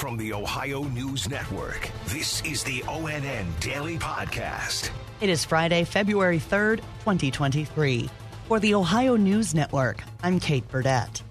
[0.00, 4.88] From the Ohio News Network, this is the ONN Daily Podcast.
[5.20, 8.08] It is Friday, February 3rd, 2023.
[8.48, 11.22] For the Ohio News Network, I'm Kate Burdett.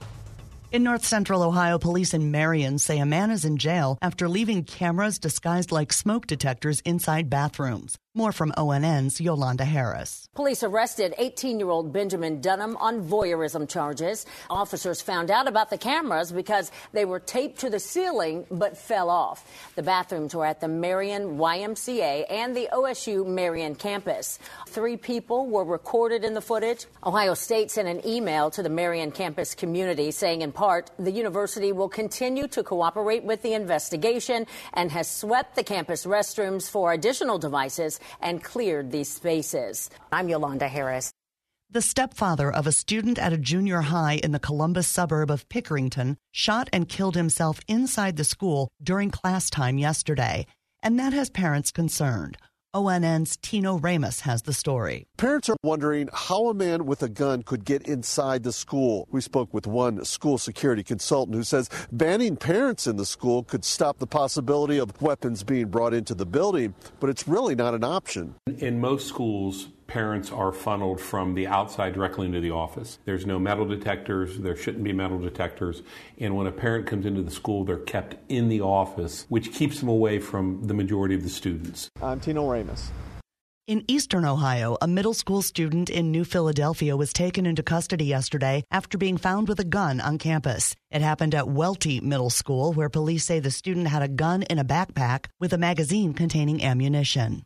[0.71, 4.63] In north central Ohio, police in Marion say a man is in jail after leaving
[4.63, 7.97] cameras disguised like smoke detectors inside bathrooms.
[8.16, 10.28] More from ONN's Yolanda Harris.
[10.34, 14.26] Police arrested 18 year old Benjamin Dunham on voyeurism charges.
[14.50, 19.12] Officers found out about the cameras because they were taped to the ceiling but fell
[19.12, 19.48] off.
[19.76, 24.39] The bathrooms were at the Marion YMCA and the OSU Marion campus.
[24.67, 26.88] Three people were recorded in the footage.
[27.05, 31.72] Ohio State sent an email to the Marion campus community saying, in part, the university
[31.72, 37.38] will continue to cooperate with the investigation and has swept the campus restrooms for additional
[37.38, 39.89] devices and cleared these spaces.
[40.12, 41.12] I'm Yolanda Harris.
[41.71, 46.17] The stepfather of a student at a junior high in the Columbus suburb of Pickerington
[46.31, 50.47] shot and killed himself inside the school during class time yesterday,
[50.81, 52.38] and that has parents concerned.
[52.72, 55.08] ONN's Tino Ramos has the story.
[55.17, 59.08] Parents are wondering how a man with a gun could get inside the school.
[59.09, 63.66] We spoke with one school security consultant who says banning parents in the school could
[63.66, 67.84] stop the possibility of weapons being brought into the building, but it's really not an
[67.84, 68.36] option.
[68.59, 73.00] In most schools, parents are funneled from the outside directly into the office.
[73.06, 75.82] There's no metal detectors, there shouldn't be metal detectors,
[76.18, 79.80] and when a parent comes into the school, they're kept in the office, which keeps
[79.80, 81.90] them away from the majority of the students.
[82.02, 82.92] I'm Tino Ramos.
[83.70, 88.64] In eastern Ohio, a middle school student in New Philadelphia was taken into custody yesterday
[88.72, 90.76] after being found with a gun on campus.
[90.90, 94.58] It happened at Welty Middle School, where police say the student had a gun in
[94.58, 97.45] a backpack with a magazine containing ammunition.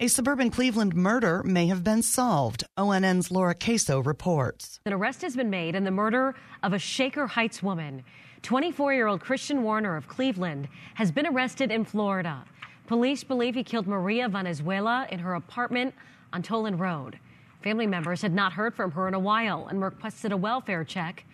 [0.00, 2.64] A suburban Cleveland murder may have been solved.
[2.76, 4.80] ONN's Laura Queso reports.
[4.84, 8.02] An arrest has been made in the murder of a Shaker Heights woman.
[8.42, 12.44] 24 year old Christian Warner of Cleveland has been arrested in Florida.
[12.88, 15.94] Police believe he killed Maria Valenzuela in her apartment
[16.32, 17.20] on Toland Road.
[17.62, 21.24] Family members had not heard from her in a while and requested a welfare check.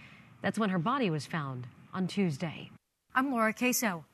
[0.43, 2.71] That's when her body was found on Tuesday.
[3.15, 4.05] I'm Laura Queso.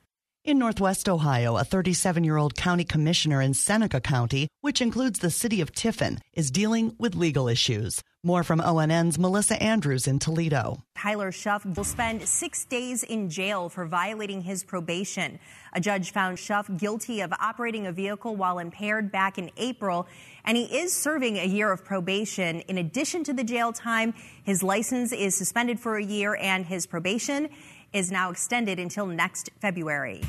[0.47, 5.29] In Northwest Ohio, a 37 year old county commissioner in Seneca County, which includes the
[5.29, 8.01] city of Tiffin, is dealing with legal issues.
[8.23, 10.85] More from ONN's Melissa Andrews in Toledo.
[10.97, 15.41] Tyler Shuff will spend six days in jail for violating his probation.
[15.73, 20.07] A judge found Shuff guilty of operating a vehicle while impaired back in April,
[20.45, 22.61] and he is serving a year of probation.
[22.61, 24.15] In addition to the jail time,
[24.45, 27.49] his license is suspended for a year, and his probation
[27.93, 30.23] is now extended until next February.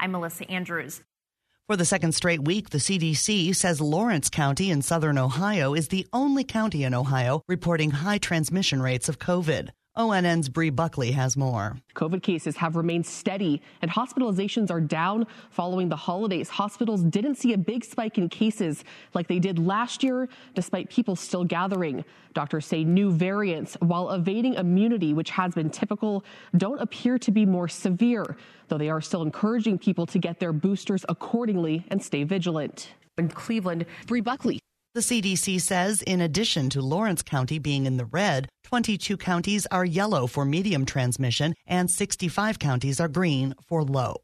[0.00, 1.02] I'm Melissa Andrews.
[1.66, 6.06] For the second straight week, the CDC says Lawrence County in southern Ohio is the
[6.12, 9.68] only county in Ohio reporting high transmission rates of COVID.
[9.96, 11.76] ONN's Bree Buckley has more.
[11.96, 16.48] COVID cases have remained steady and hospitalizations are down following the holidays.
[16.48, 18.84] Hospitals didn't see a big spike in cases
[19.14, 22.04] like they did last year, despite people still gathering.
[22.34, 26.24] Doctors say new variants, while evading immunity, which has been typical,
[26.56, 28.36] don't appear to be more severe,
[28.68, 32.94] though they are still encouraging people to get their boosters accordingly and stay vigilant.
[33.18, 34.60] In Cleveland, Bree Buckley.
[34.92, 39.84] The CDC says in addition to Lawrence County being in the red, 22 counties are
[39.84, 44.16] yellow for medium transmission and 65 counties are green for low.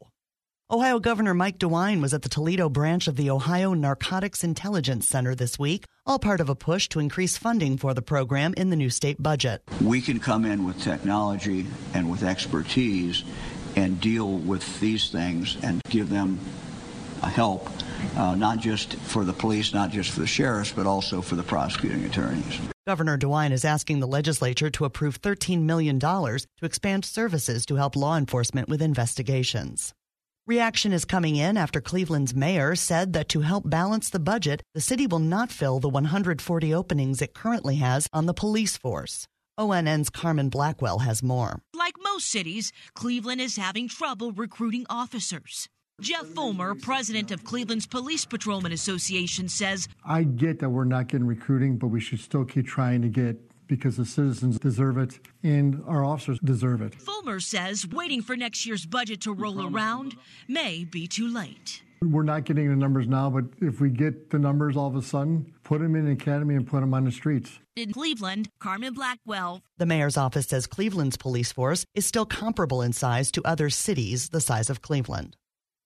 [0.69, 5.35] Ohio Governor Mike DeWine was at the Toledo branch of the Ohio Narcotics Intelligence Center
[5.35, 8.75] this week, all part of a push to increase funding for the program in the
[8.75, 9.61] new state budget.
[9.81, 13.23] We can come in with technology and with expertise
[13.77, 16.39] and deal with these things and give them
[17.23, 17.69] a help
[18.15, 21.43] uh, not just for the police, not just for the sheriffs, but also for the
[21.43, 22.59] prosecuting attorneys.
[22.85, 27.95] Governor DeWine is asking the legislature to approve $13 million to expand services to help
[27.95, 29.93] law enforcement with investigations.
[30.47, 34.79] Reaction is coming in after Cleveland's mayor said that to help balance the budget, the
[34.79, 39.27] city will not fill the 140 openings it currently has on the police force.
[39.57, 41.59] ONN's Carmen Blackwell has more.
[41.73, 45.67] Like most cities, Cleveland is having trouble recruiting officers.
[45.99, 51.25] Jeff Follmer, president of Cleveland's Police Patrolman Association, says I get that we're not getting
[51.25, 53.35] recruiting, but we should still keep trying to get
[53.65, 56.95] because the citizens deserve it and our officers deserve it.
[56.99, 60.15] Follmer says waiting for next year's budget to roll around
[60.47, 61.81] may be too late.
[62.03, 65.01] We're not getting the numbers now, but if we get the numbers all of a
[65.01, 67.57] sudden, put them in the academy and put them on the streets.
[67.75, 69.63] In Cleveland, Carmen Blackwell.
[69.79, 74.29] The mayor's office says Cleveland's police force is still comparable in size to other cities
[74.29, 75.35] the size of Cleveland.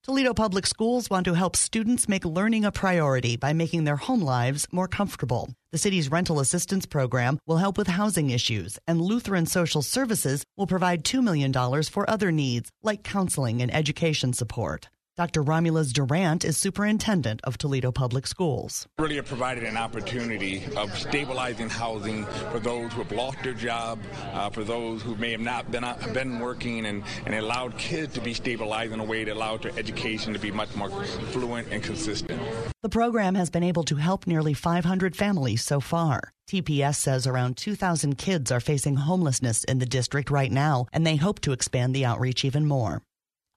[0.03, 4.21] Toledo Public Schools want to help students make learning a priority by making their home
[4.21, 5.53] lives more comfortable.
[5.71, 10.65] The city's rental assistance program will help with housing issues, and Lutheran Social Services will
[10.65, 11.53] provide $2 million
[11.83, 14.89] for other needs like counseling and education support.
[15.21, 15.43] Dr.
[15.43, 18.87] Romules Durant is superintendent of Toledo Public Schools.
[18.97, 23.99] Really have provided an opportunity of stabilizing housing for those who have lost their job,
[24.33, 28.15] uh, for those who may have not been, uh, been working, and, and allowed kids
[28.15, 31.67] to be stabilized in a way that allowed their education to be much more fluent
[31.69, 32.41] and consistent.
[32.81, 36.33] The program has been able to help nearly 500 families so far.
[36.49, 41.17] TPS says around 2,000 kids are facing homelessness in the district right now, and they
[41.17, 43.03] hope to expand the outreach even more.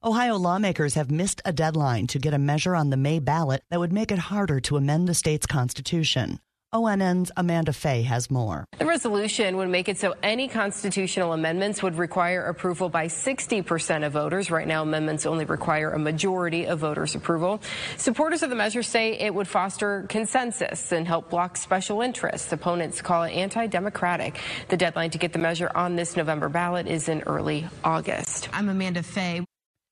[0.06, 3.80] Ohio lawmakers have missed a deadline to get a measure on the May ballot that
[3.80, 6.40] would make it harder to amend the state's constitution.
[6.74, 8.66] ONN's Amanda Fay has more.
[8.78, 14.12] The resolution would make it so any constitutional amendments would require approval by 60% of
[14.12, 14.50] voters.
[14.50, 17.62] Right now, amendments only require a majority of voters' approval.
[17.96, 22.52] Supporters of the measure say it would foster consensus and help block special interests.
[22.52, 24.38] Opponents call it anti democratic.
[24.68, 28.50] The deadline to get the measure on this November ballot is in early August.
[28.52, 29.46] I'm Amanda Fay.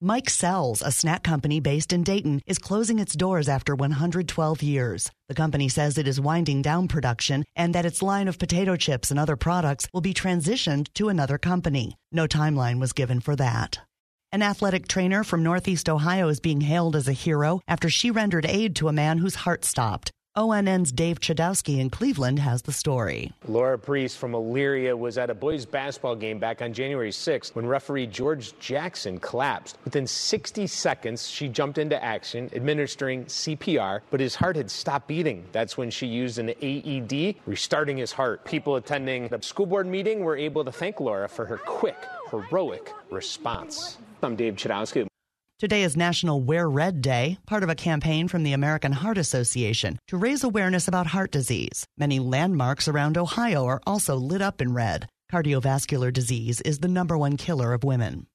[0.04, 5.08] Mike-sell's, a snack company based in Dayton, is closing its doors after 112 years.
[5.28, 9.12] The company says it is winding down production and that its line of potato chips
[9.12, 11.94] and other products will be transitioned to another company.
[12.10, 13.78] No timeline was given for that.
[14.32, 18.44] An athletic trainer from Northeast Ohio is being hailed as a hero after she rendered
[18.44, 20.10] aid to a man whose heart stopped.
[20.34, 23.30] ONN's Dave Chudowski in Cleveland has the story.
[23.46, 27.66] Laura Priest from Elyria was at a boys basketball game back on January 6th when
[27.66, 29.76] referee George Jackson collapsed.
[29.84, 35.44] Within 60 seconds, she jumped into action, administering CPR, but his heart had stopped beating.
[35.52, 38.42] That's when she used an AED, restarting his heart.
[38.46, 41.98] People attending the school board meeting were able to thank Laura for her quick,
[42.30, 43.98] heroic response.
[44.22, 45.11] I'm Dave Chudowski.
[45.62, 49.96] Today is National Wear Red Day, part of a campaign from the American Heart Association
[50.08, 51.86] to raise awareness about heart disease.
[51.96, 55.08] Many landmarks around Ohio are also lit up in red.
[55.32, 58.26] Cardiovascular disease is the number one killer of women.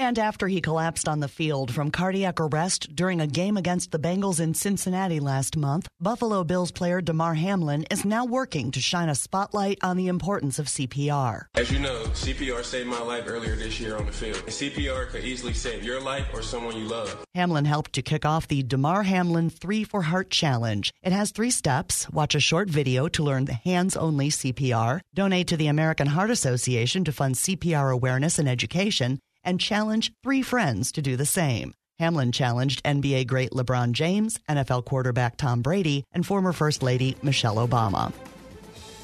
[0.00, 3.98] And after he collapsed on the field from cardiac arrest during a game against the
[3.98, 9.10] Bengals in Cincinnati last month, Buffalo Bills player Damar Hamlin is now working to shine
[9.10, 11.42] a spotlight on the importance of CPR.
[11.54, 14.38] As you know, CPR saved my life earlier this year on the field.
[14.46, 17.22] CPR could easily save your life or someone you love.
[17.34, 20.90] Hamlin helped to kick off the Damar Hamlin 3 for Heart Challenge.
[21.02, 22.08] It has three steps.
[22.08, 26.30] Watch a short video to learn the hands only CPR, donate to the American Heart
[26.30, 29.18] Association to fund CPR awareness and education,
[29.50, 31.74] and challenge three friends to do the same.
[31.98, 37.56] Hamlin challenged NBA great LeBron James, NFL quarterback Tom Brady, and former First Lady Michelle
[37.56, 38.12] Obama.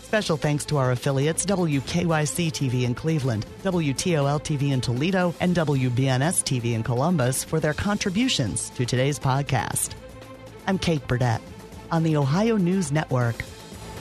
[0.04, 6.44] Special thanks to our affiliates WKYC TV in Cleveland, WTOL TV in Toledo, and WBNS
[6.44, 9.94] TV in Columbus for their contributions to today's podcast.
[10.68, 11.42] I'm Kate Burdett
[11.90, 13.44] on the Ohio News Network.